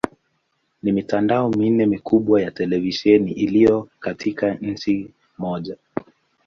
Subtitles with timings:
[0.83, 5.77] Ni mitandao minne mikubwa ya televisheni iliyo katika nchi moja.